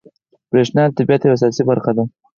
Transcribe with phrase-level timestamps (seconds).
[0.49, 2.03] بریښنا د طبیعت یوه اساسي برخه ده